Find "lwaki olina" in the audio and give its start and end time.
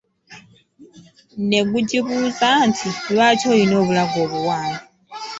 3.13-3.73